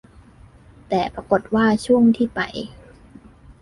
[0.89, 2.41] แต่ปรากฎว่าช่วงที่ไป